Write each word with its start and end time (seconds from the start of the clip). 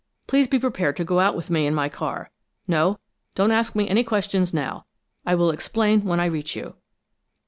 Please 0.25 0.47
be 0.47 0.57
prepared 0.57 0.97
to 0.97 1.03
go 1.03 1.19
out 1.19 1.35
with 1.35 1.51
me 1.51 1.67
in 1.67 1.75
my 1.75 1.87
car. 1.87 2.31
No, 2.67 2.97
don't 3.35 3.51
ask 3.51 3.75
me 3.75 3.87
any 3.87 4.03
questions 4.03 4.51
now. 4.51 4.87
I 5.27 5.35
will 5.35 5.51
explain 5.51 6.05
when 6.05 6.19
I 6.19 6.25
reach 6.25 6.55
you." 6.55 6.73